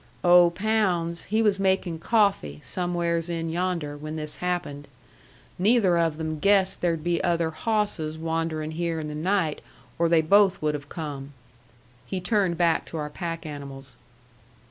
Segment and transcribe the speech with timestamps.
[0.23, 4.87] "Oh, Pounds, he was making coffee, somewheres in yonder, when this happened.
[5.59, 9.61] Neither of them guessed there'd be other hawsses wandering here in the night,
[9.99, 11.33] or they both would have come."
[12.07, 13.95] He turned back to our pack animals.